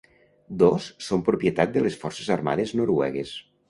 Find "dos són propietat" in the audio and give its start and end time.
0.63-1.77